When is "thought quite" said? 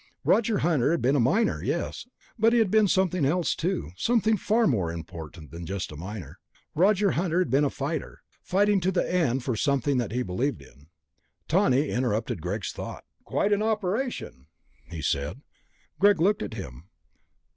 12.71-13.53